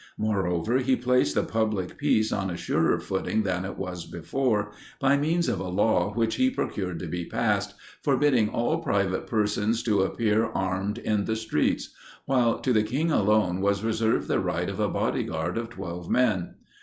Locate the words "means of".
5.15-5.59